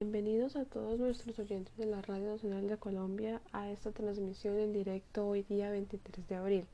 [0.00, 4.72] Bienvenidos a todos nuestros oyentes de la Radio Nacional de Colombia a esta transmisión en
[4.72, 6.66] directo hoy día 23 de abril.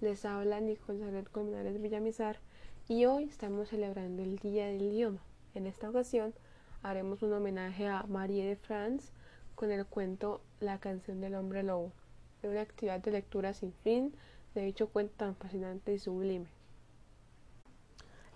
[0.00, 2.40] Les habla Nicole Colmenares Villamizar
[2.88, 5.20] y hoy estamos celebrando el Día del Idioma.
[5.54, 6.34] En esta ocasión
[6.82, 9.12] haremos un homenaje a Marie de France
[9.54, 11.92] con el cuento La canción del hombre lobo,
[12.42, 14.12] de una actividad de lectura sin fin
[14.56, 16.48] de dicho cuento tan fascinante y sublime.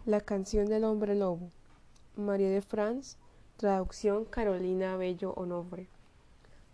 [0.07, 1.51] La canción del hombre lobo,
[2.15, 3.19] Marie de France,
[3.59, 5.89] traducción Carolina Bello Onofre.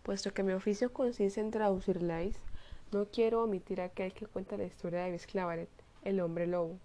[0.03, 2.35] Puesto que mi oficio consiste en traducirlas,
[2.93, 5.71] no quiero omitir aquel que cuenta la historia de Bisclavaret,
[6.03, 6.77] el hombre lobo.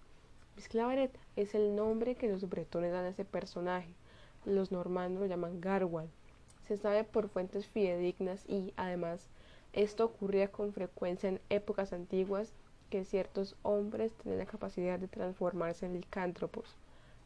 [0.55, 3.89] Bisclavaret es el nombre que los bretones dan a ese personaje.
[4.45, 6.07] Los normandos lo llaman Garwal.
[6.65, 9.27] Se sabe por fuentes fidedignas y, además,
[9.73, 12.53] esto ocurría con frecuencia en épocas antiguas
[12.89, 16.77] que ciertos hombres tenían la capacidad de transformarse en licántropos.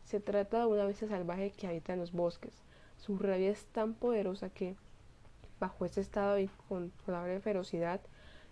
[0.05, 2.53] Se trata de una bestia salvaje que habita en los bosques.
[2.97, 4.75] Su rabia es tan poderosa que,
[5.59, 8.01] bajo este estado de incontrolable ferocidad,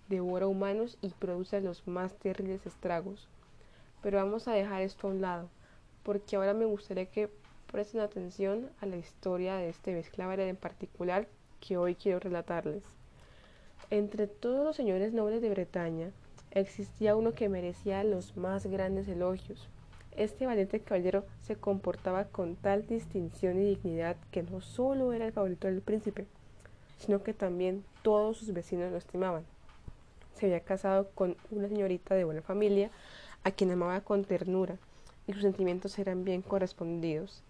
[0.09, 3.27] devora humanos y produce los más terribles estragos.
[4.01, 5.49] Pero vamos a dejar esto a un lado,
[6.03, 7.29] porque ahora me gustaría que
[7.71, 11.27] presten atención a la historia de este Vesclavaret en particular
[11.59, 12.83] que hoy quiero relatarles.
[13.89, 16.11] Entre todos los señores nobles de Bretaña,
[16.51, 19.69] existía uno que merecía los más grandes elogios.
[20.17, 25.31] Este valiente caballero se comportaba con tal distinción y dignidad que no solo era el
[25.31, 26.27] favorito del príncipe,
[26.97, 29.45] sino que también todos sus vecinos lo estimaban.
[30.35, 32.91] Se había casado con una señorita de buena familia,
[33.43, 34.77] a quien amaba con ternura,
[35.27, 37.43] y sus sentimientos eran bien correspondidos.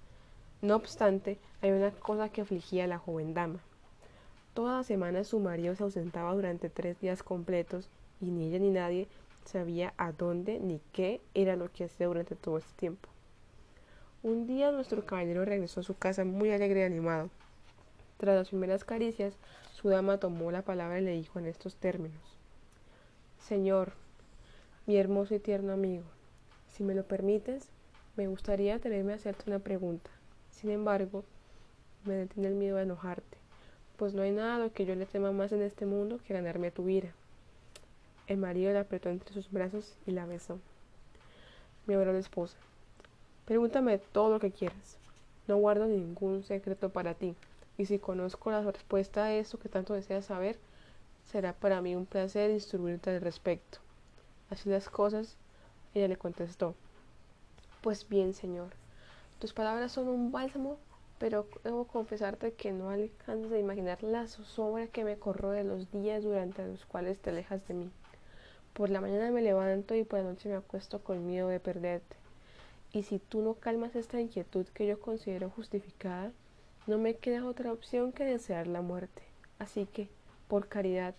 [0.62, 3.59] No obstante, hay una cosa que afligía a la joven dama.
[4.53, 9.08] Toda semana su marido se ausentaba durante tres días completos y ni ella ni nadie
[9.45, 13.09] sabía a dónde ni qué era lo que hacía durante todo este tiempo.
[14.23, 17.30] Un día nuestro caballero regresó a su casa muy alegre y animado.
[18.17, 19.36] Tras las primeras caricias,
[19.73, 22.38] su dama tomó la palabra y le dijo en estos términos
[23.39, 23.94] Señor,
[24.86, 26.06] mi hermoso y tierno amigo,
[26.68, 27.69] si me lo permites,
[28.16, 30.12] me gustaría tenerme a hacerte una pregunta.
[30.51, 31.24] Sin embargo,
[32.06, 33.41] me detiene el miedo a enojarte
[34.01, 36.34] pues no hay nada a lo que yo le tema más en este mundo que
[36.34, 37.13] ganarme tu vida.
[38.31, 40.58] El marido la apretó entre sus brazos y la besó.
[41.86, 42.56] Mi la esposa,
[43.44, 44.97] pregúntame todo lo que quieras.
[45.50, 47.36] No guardo ningún secreto para ti,
[47.78, 50.58] y si conozco la respuesta a eso que tanto deseas saber,
[51.25, 53.80] será para mí un placer instruirte al respecto.
[54.50, 55.36] Así las cosas,
[55.94, 56.74] ella le contestó.
[57.81, 58.69] Pues bien, señor,
[59.40, 60.78] tus palabras son un bálsamo
[61.19, 66.24] pero debo confesarte que no alcanzas a imaginar la zozobra que me de los días
[66.24, 67.92] durante los cuales te alejas de mí.
[68.74, 72.16] Por la mañana me levanto y por la noche me acuesto con miedo de perderte.
[72.94, 76.32] Y si tú no calmas esta inquietud que yo considero justificada,
[76.88, 79.24] no me queda otra opción que desear la muerte.
[79.60, 80.10] Así que,
[80.48, 81.16] por caridad,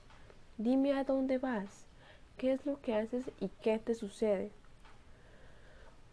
[0.58, 1.84] dime a dónde vas,
[2.36, 4.50] qué es lo que haces y qué te sucede.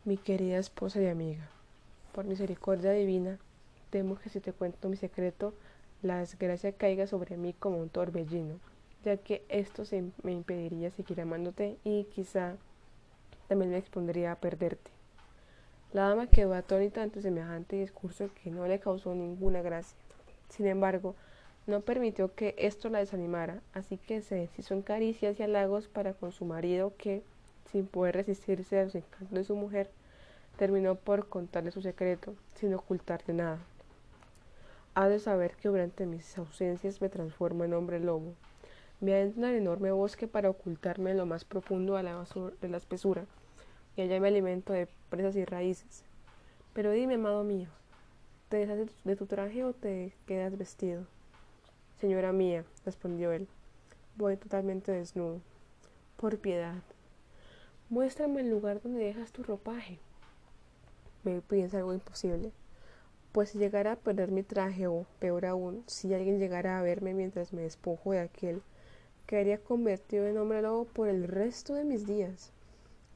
[0.05, 1.49] Mi querida esposa y amiga,
[2.13, 3.39] por misericordia divina,
[3.89, 5.53] Temo que si te cuento mi secreto,
[6.03, 8.59] la desgracia caiga sobre mí como un torbellino,
[9.03, 12.57] ya que esto se me impediría seguir amándote y quizá
[13.47, 14.91] también me expondría a perderte.
[15.91, 19.97] La dama quedó atónita ante semejante discurso que no le causó ninguna gracia.
[20.49, 21.15] Sin embargo,
[21.65, 26.13] no permitió que esto la desanimara, así que se deshizo en caricias y halagos para
[26.13, 27.23] con su marido que,
[27.71, 29.89] sin poder resistirse a los encantos de su mujer,
[30.57, 33.59] terminó por contarle su secreto, sin ocultarle nada.
[34.93, 38.33] Ha de saber que durante mis ausencias me transformo en hombre lobo.
[39.01, 42.25] Me adentro en el enorme bosque para ocultarme en lo más profundo de la,
[42.61, 43.25] de la espesura,
[43.95, 46.03] y allá me alimento de presas y raíces.
[46.73, 47.69] Pero dime, amado mío,
[48.49, 51.05] ¿te deshaces de tu traje o te quedas vestido?
[51.99, 53.47] Señora mía, respondió él,
[54.17, 55.41] voy totalmente desnudo.
[56.17, 56.83] Por piedad,
[57.89, 59.99] muéstrame el lugar donde dejas tu ropaje.
[61.23, 62.51] Me piensa algo imposible
[63.31, 67.13] pues si llegara a perder mi traje o, peor aún, si alguien llegara a verme
[67.13, 68.61] mientras me despojo de aquel,
[69.29, 72.51] quedaría convertido en hombre lobo por el resto de mis días,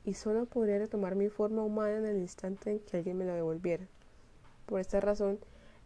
[0.06, 3.34] y solo podría retomar mi forma humana en el instante en que alguien me la
[3.34, 3.88] devolviera.
[4.68, 5.40] Por esta razón,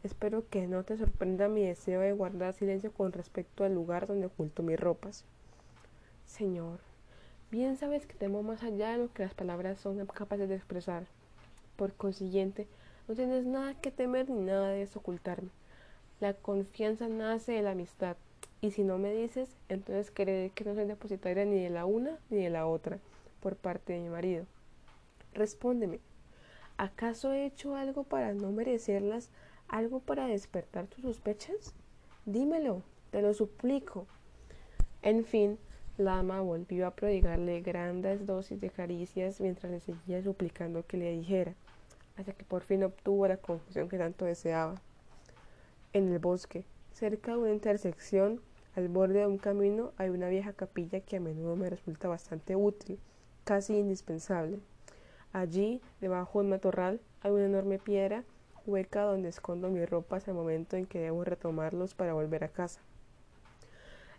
[0.03, 4.25] espero que no te sorprenda mi deseo de guardar silencio con respecto al lugar donde
[4.25, 5.23] oculto mis ropas.
[6.25, 6.81] Señor,
[7.49, 11.07] bien sabes que temo más allá de lo que las palabras son capaces de expresar.
[11.77, 12.67] Por consiguiente,
[13.07, 15.51] no tienes nada que temer ni nada de desocultarme.
[16.19, 18.17] La confianza nace de la amistad.
[18.61, 22.17] Y si no me dices, entonces creeré que no soy depositaria ni de la una
[22.29, 22.99] ni de la otra
[23.39, 24.45] por parte de mi marido.
[25.33, 25.99] Respóndeme.
[26.77, 29.29] ¿Acaso he hecho algo para no merecerlas
[29.67, 31.73] ¿Algo para despertar tus sospechas?
[32.25, 34.07] Dímelo, te lo suplico.
[35.01, 35.59] En fin,
[35.97, 41.11] la ama volvió a prodigarle grandes dosis de caricias mientras le seguía suplicando que le
[41.11, 41.53] dijera,
[42.15, 44.81] hasta que por fin obtuvo la confusión que tanto deseaba.
[45.91, 46.63] En el bosque,
[46.93, 48.39] cerca de una intersección,
[48.77, 52.55] al borde de un camino, hay una vieja capilla que a menudo me resulta bastante
[52.55, 52.99] útil,
[53.43, 54.59] casi indispensable.
[55.33, 58.23] Allí, debajo de un matorral, hay una enorme piedra
[58.67, 62.49] hueca donde escondo mi ropa hasta el momento en que debo retomarlos para volver a
[62.49, 62.79] casa.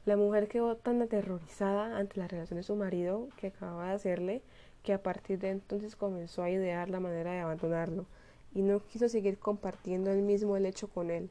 [0.05, 4.43] La mujer quedó tan aterrorizada ante la relación de su marido que acababa de hacerle
[4.83, 8.07] que a partir de entonces comenzó a idear la manera de abandonarlo
[8.53, 11.31] y no quiso seguir compartiendo el mismo lecho con él.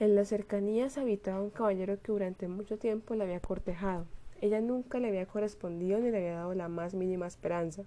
[0.00, 4.06] En las cercanías habitaba un caballero que durante mucho tiempo la había cortejado.
[4.40, 7.82] Ella nunca le había correspondido ni le había dado la más mínima esperanza.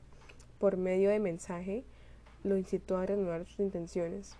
[0.60, 1.83] Por medio de mensaje,
[2.44, 4.36] lo incitó a renovar sus intenciones.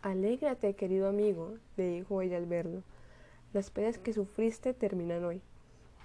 [0.00, 2.82] Alégrate, querido amigo, le dijo ella al verlo.
[3.52, 5.42] Las penas que sufriste terminan hoy.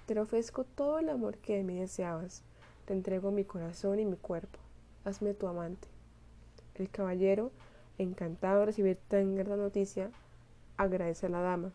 [0.04, 2.44] Te ofrezco todo el amor que de mí deseabas.
[2.84, 4.58] Te entrego mi corazón y mi cuerpo.
[5.06, 5.88] Hazme tu amante.
[6.74, 7.50] El caballero,
[7.96, 10.10] encantado de recibir tan gran noticia,
[10.76, 11.72] agradece a la dama.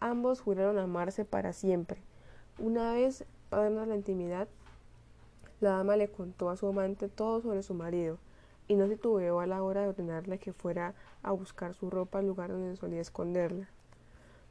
[0.00, 1.98] Ambos juraron amarse para siempre.
[2.58, 4.48] Una vez para la intimidad,
[5.60, 8.18] la dama le contó a su amante todo sobre su marido,
[8.68, 12.18] y no se titubeó a la hora de ordenarle que fuera a buscar su ropa
[12.18, 13.68] al lugar donde solía esconderla.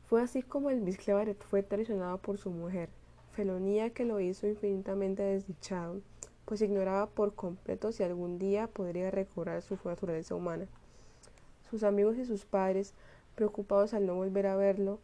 [0.07, 2.89] Fue así como el Bisclevaret fue traicionado por su mujer,
[3.31, 6.01] felonía que lo hizo infinitamente desdichado,
[6.45, 10.67] pues ignoraba por completo si algún día podría recobrar su naturaleza humana.
[11.69, 12.93] Sus amigos y sus padres,
[13.35, 14.99] preocupados al no volver a verlo,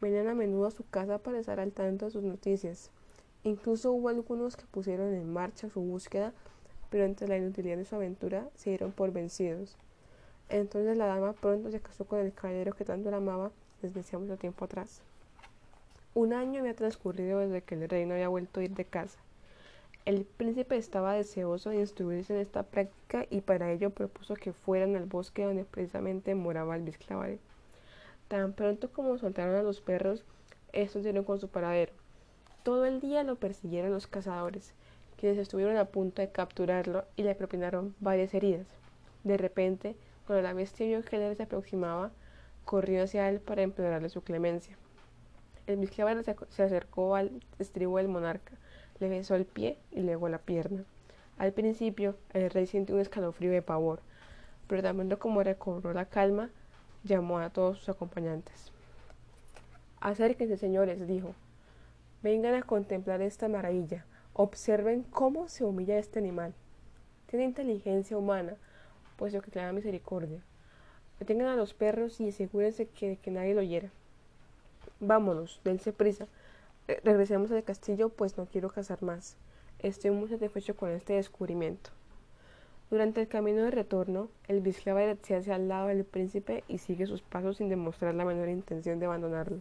[0.00, 2.90] venían a menudo a su casa para estar al tanto de sus noticias.
[3.42, 6.32] Incluso hubo algunos que pusieron en marcha su búsqueda
[6.90, 9.76] pero entre la inutilidad de su aventura se dieron por vencidos.
[10.48, 14.18] Entonces la dama pronto se casó con el caballero que tanto la amaba desde hacía
[14.18, 15.00] mucho tiempo atrás.
[16.12, 19.18] Un año había transcurrido desde que el rey no había vuelto a ir de casa.
[20.04, 24.96] El príncipe estaba deseoso de instruirse en esta práctica y para ello propuso que fueran
[24.96, 27.38] al bosque donde precisamente moraba el bisclavare.
[28.30, 30.22] Tan pronto como soltaron a los perros,
[30.72, 31.92] estos dieron con su paradero.
[32.62, 34.72] Todo el día lo persiguieron los cazadores,
[35.16, 38.68] quienes estuvieron a punto de capturarlo y le propinaron varias heridas.
[39.24, 39.96] De repente,
[40.28, 42.12] cuando la bestia vio que él se aproximaba,
[42.64, 44.78] corrió hacia él para implorarle su clemencia.
[45.66, 48.52] El bisclavero se acercó al estribo del monarca,
[49.00, 50.84] le besó el pie y luego la pierna.
[51.36, 53.98] Al principio, el rey sintió un escalofrío de pavor,
[54.68, 56.50] pero también como recobró la calma,
[57.04, 58.72] llamó a todos sus acompañantes.
[60.00, 61.34] Acérquense, señores, dijo.
[62.22, 64.04] Vengan a contemplar esta maravilla.
[64.32, 66.54] Observen cómo se humilla este animal.
[67.26, 68.56] Tiene inteligencia humana,
[69.16, 70.40] puesto que clama misericordia.
[71.18, 73.90] Detengan a los perros y asegúrense que, que nadie lo hiera.
[75.00, 76.26] Vámonos, dense prisa.
[77.04, 79.36] regresemos al castillo, pues no quiero cazar más.
[79.78, 81.90] Estoy muy satisfecho con este descubrimiento.
[82.90, 87.06] Durante el camino de retorno, el bisclava se hace al lado del príncipe y sigue
[87.06, 89.58] sus pasos sin demostrar la menor intención de abandonarlo.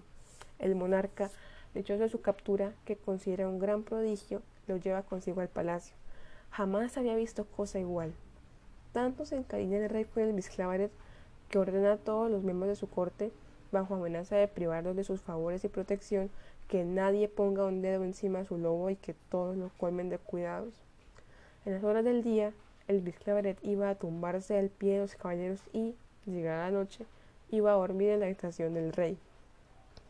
[0.57, 1.29] El monarca,
[1.75, 5.95] dichoso de su captura, que considera un gran prodigio, lo lleva consigo al palacio.
[6.49, 8.13] Jamás había visto cosa igual.
[8.93, 10.91] Tanto se encariña el rey con el Bisclavaret
[11.49, 13.31] que ordena a todos los miembros de su corte,
[13.71, 16.31] bajo amenaza de privarlos de sus favores y protección,
[16.67, 20.17] que nadie ponga un dedo encima a su lobo y que todos lo colmen de
[20.17, 20.73] cuidados.
[21.65, 22.53] En las horas del día,
[22.89, 25.93] el Bisclavaret iba a tumbarse al pie de los caballeros y,
[26.25, 27.05] llegada la noche,
[27.51, 29.19] iba a dormir en la habitación del rey.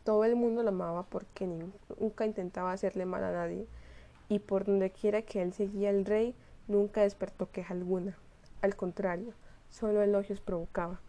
[0.02, 3.66] Todo el mundo lo amaba porque nunca intentaba hacerle mal a nadie
[4.30, 6.34] y por donde quiera que él seguía al rey,
[6.68, 8.16] nunca despertó queja alguna.
[8.62, 9.34] Al contrario,
[9.68, 11.00] solo elogios provocaba.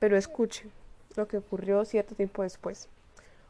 [0.00, 0.70] Pero escuchen
[1.16, 2.90] lo que ocurrió cierto tiempo después.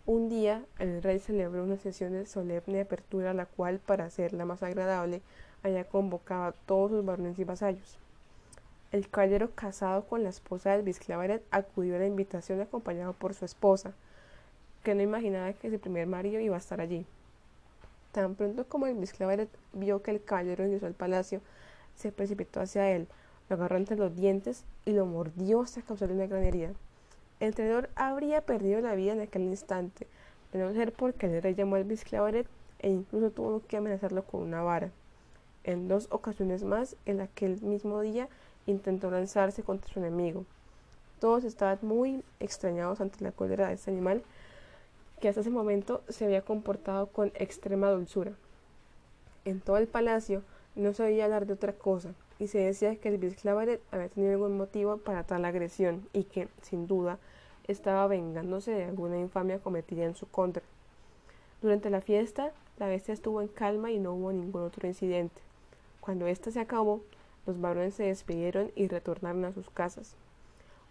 [0.07, 4.63] Un día el rey celebró una sesión de solemne apertura, la cual, para hacerla más
[4.63, 5.21] agradable,
[5.63, 7.99] había convocado a todos sus varones y vasallos.
[8.93, 13.45] El caballero casado con la esposa del Bisclavaret acudió a la invitación acompañado por su
[13.45, 13.93] esposa,
[14.83, 17.07] que no imaginaba que su primer marido iba a estar allí.
[18.13, 21.41] Tan pronto como el Bisclaveret vio que el caballero ingresó al palacio,
[21.95, 23.07] se precipitó hacia él,
[23.49, 26.73] lo agarró entre los dientes y lo mordió hasta causarle una gran herida.
[27.39, 30.09] El traidor habría perdido la vida en aquel instante,
[30.53, 32.49] de no ser porque el rey llamó al Bisclaveret
[32.81, 34.91] e incluso tuvo que amenazarlo con una vara.
[35.65, 38.29] En dos ocasiones más, en aquel mismo día,
[38.67, 40.45] intentó lanzarse contra su enemigo.
[41.19, 44.23] Todos estaban muy extrañados ante la cólera de este animal
[45.21, 48.33] que hasta ese momento se había comportado con extrema dulzura.
[49.45, 50.43] En todo el palacio
[50.75, 54.33] no se oía hablar de otra cosa, y se decía que el Bisclavaret había tenido
[54.33, 57.19] algún motivo para tal agresión y que, sin duda,
[57.69, 60.63] estaba vengándose de alguna infamia cometida en su contra.
[61.61, 65.41] Durante la fiesta, la bestia estuvo en calma y no hubo ningún otro incidente.
[66.01, 67.03] Cuando ésta se acabó,
[67.47, 70.17] los varones se despidieron y retornaron a sus casas.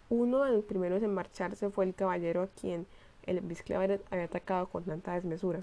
[0.08, 2.86] Uno de los primeros en marcharse fue el caballero a quien
[3.26, 5.62] el Bisclavaret había atacado con tanta desmesura.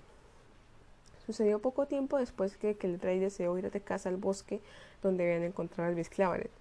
[1.26, 4.62] Sucedió poco tiempo después que, el rey deseó ir de casa al bosque
[5.04, 6.52] donde habían encontrado al Bisclavaret.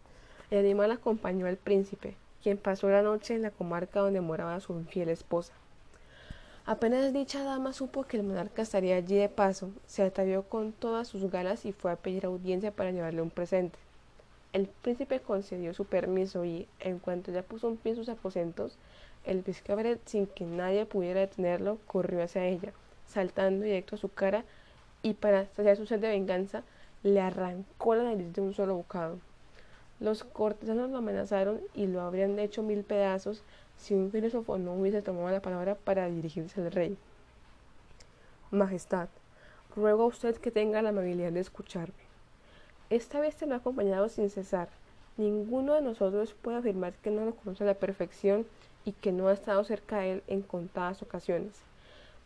[0.51, 4.73] El animal acompañó al príncipe, quien pasó la noche en la comarca donde moraba su
[4.73, 5.53] infiel esposa.
[6.69, 11.07] Apenas dicha dama supo que el monarca estaría allí de paso, se atavió con todas
[11.07, 13.79] sus galas y fue a pedir audiencia para llevarle un presente.
[14.53, 18.79] El príncipe concedió su permiso y, en cuanto ya puso un pie en sus aposentos,
[19.25, 22.73] el Bisclavaret, sin que nadie pudiera detenerlo, corrió hacia ella,
[23.07, 24.45] saltando directo a su cara
[25.05, 26.65] y para saciar su sed de venganza
[27.05, 29.21] le arrancó la nariz de un solo bocado.
[30.01, 33.45] Los cortesanos lo amenazaron y lo habrían hecho mil pedazos
[33.79, 36.97] si un filósofo no hubiese tomado la palabra para dirigirse al rey.
[38.51, 39.09] Majestad,
[39.75, 41.95] ruego a usted que tenga la amabilidad de escucharme.
[42.91, 44.69] Esta vez te lo ha acompañado sin cesar.
[45.17, 48.47] Ninguno de nosotros puede afirmar que no lo conoce a la perfección
[48.85, 51.53] y que no ha estado cerca de él en contadas ocasiones.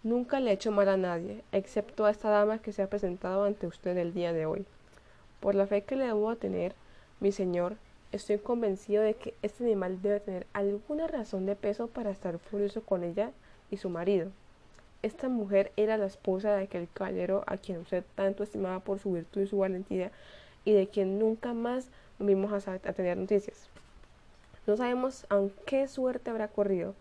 [0.02, 3.44] Nunca le he hecho mal a nadie, excepto a esta dama que se ha presentado
[3.44, 4.66] ante usted el día de hoy.
[5.40, 6.74] Por la fe que le debo tener,
[7.20, 7.76] mi señor,
[8.12, 12.82] estoy convencido de que este animal debe tener alguna razón de peso para estar furioso
[12.82, 13.30] con ella
[13.70, 14.30] y su marido.
[15.02, 19.12] Esta mujer era la esposa de aquel caballero a quien usted tanto estimaba por su
[19.12, 20.10] virtud y su valentía
[20.64, 21.88] y de quien nunca más
[22.18, 23.68] vimos a, a tener noticias.
[24.66, 26.94] No sabemos aún qué suerte habrá corrido.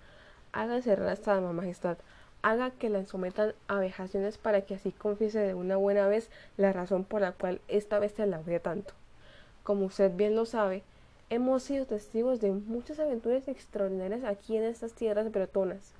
[0.54, 1.98] Haga cerrar esta dama, majestad
[2.42, 6.72] haga que la sometan a vejaciones para que así confiese de una buena vez la
[6.72, 8.94] razón por la cual esta bestia la odia tanto.
[9.64, 10.84] Como usted bien lo sabe,
[11.32, 15.94] hemos sido testigos de muchas aventuras extraordinarias aquí en estas tierras bretonas.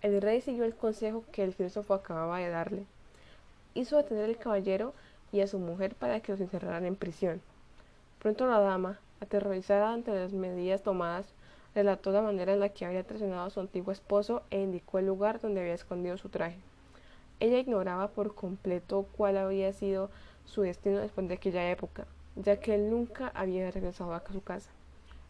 [0.00, 2.86] El rey siguió el consejo que el filósofo acababa de darle.
[3.74, 4.94] Hizo detener al caballero
[5.32, 7.40] y a su mujer para que los encerraran en prisión.
[8.20, 11.26] Pronto la dama, aterrorizada ante las medidas tomadas,
[11.74, 15.06] relató la manera en la que había traicionado a su antiguo esposo e indicó el
[15.06, 16.58] lugar donde había escondido su traje.
[17.40, 20.10] Ella ignoraba por completo cuál había sido
[20.44, 22.06] su destino después de aquella época,
[22.36, 24.70] ya que él nunca había regresado a su casa.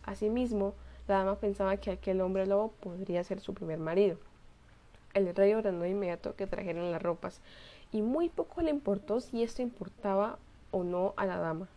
[0.05, 0.75] Asimismo,
[1.09, 4.17] la dama pensaba que aquel hombre lobo podría ser su primer marido.
[5.13, 7.41] El rey ordenó de inmediato que trajeran las ropas,
[7.93, 10.39] y muy poco le importó si esto importaba
[10.71, 11.69] o no a la dama.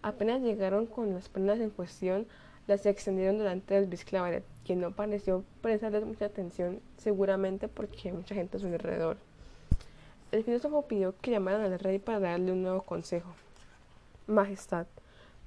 [0.00, 2.26] Apenas llegaron con las prendas en cuestión,
[2.66, 8.56] las extendieron delante del Bisclavaret, quien no pareció prestarles mucha atención, seguramente porque mucha gente
[8.56, 9.16] a su alrededor.
[10.30, 13.34] El filósofo pidió que llamaran al rey para darle un nuevo consejo.
[14.26, 14.86] Majestad,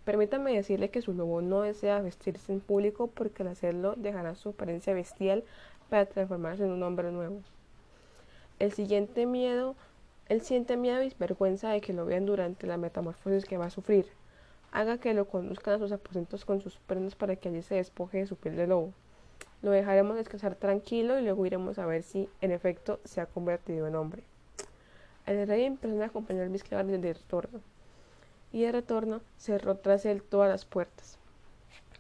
[0.04, 4.50] permítame decirle que su lobo no desea vestirse en público porque al hacerlo dejará su
[4.50, 5.44] apariencia bestial
[5.90, 7.42] para transformarse en un hombre nuevo.
[8.60, 9.76] El siguiente miedo,
[10.28, 13.70] él siente miedo y vergüenza de que lo vean durante la metamorfosis que va a
[13.70, 14.08] sufrir
[14.76, 18.18] haga que lo conduzcan a sus aposentos con sus prendas para que allí se despoje
[18.18, 18.92] de su piel de lobo.
[19.62, 23.88] Lo dejaremos descansar tranquilo y luego iremos a ver si, en efecto, se ha convertido
[23.88, 24.24] en hombre.
[25.26, 27.62] El rey empezó a acompañar al Bisclavar de retorno,
[28.56, 31.20] y de retorno cerró tras él todas las puertas.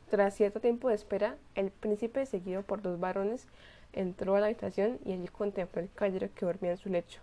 [0.09, 3.45] Tras cierto tiempo de espera, el príncipe, seguido por dos varones,
[3.91, 7.19] entró a la habitación y allí contempló al caballero que dormía en su lecho.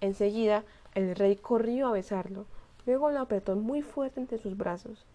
[0.00, 0.64] Enseguida,
[0.94, 2.46] el rey corrió a besarlo,
[2.86, 5.06] Luego lo apretó muy fuerte entre sus brazos.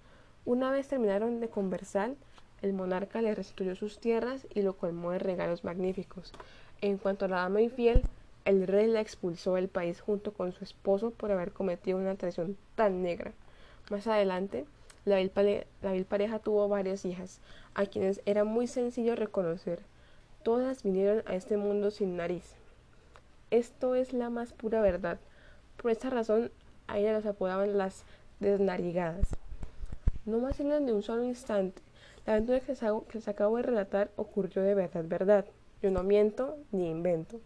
[0.45, 2.15] Una vez terminaron de conversar,
[2.61, 6.33] el monarca le restituyó sus tierras y lo colmó de regalos magníficos.
[6.81, 8.01] En cuanto a la dama infiel,
[8.45, 12.57] el rey la expulsó del país junto con su esposo por haber cometido una traición
[12.75, 13.33] tan negra.
[13.89, 14.65] Más adelante,
[15.05, 17.41] la vil, pareja tuvo varias hijas,
[17.73, 19.79] a quienes era muy sencillo reconocer.
[20.43, 22.55] Todas vinieron a este mundo sin nariz.
[23.51, 25.19] Esto es la más pura verdad.
[25.81, 26.51] Por esta razón,
[26.87, 28.03] a ella las apodaban las
[28.39, 29.27] desnarigadas.
[30.25, 31.81] No más en de un solo instante.
[32.27, 32.73] La aventura que
[33.13, 35.45] les, acabo de relatar ocurrió de verdad, verdad.
[35.81, 37.39] Yo no miento ni invento.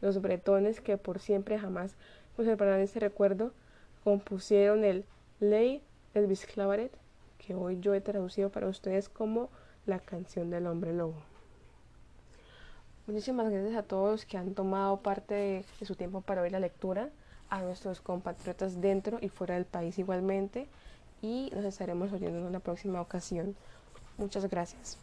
[0.00, 1.96] Los bretones, que por siempre jamás
[2.34, 3.52] conservarán ese recuerdo,
[4.04, 5.04] compusieron el
[5.42, 5.82] Ley
[6.14, 6.96] del Bisclavaret,
[7.36, 9.50] que hoy yo he traducido para ustedes como
[9.86, 11.16] la canción del hombre lobo.
[13.08, 16.52] Muchísimas gracias a todos los que han tomado parte de, de su tiempo para oír
[16.52, 17.10] la lectura
[17.50, 20.68] a nuestros compatriotas dentro y fuera del país igualmente
[21.22, 23.56] y nos estaremos oyendo en una próxima ocasión.
[24.18, 24.96] Muchas gracias.